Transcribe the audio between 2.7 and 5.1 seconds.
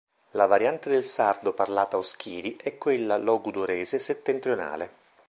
quella logudorese settentrionale.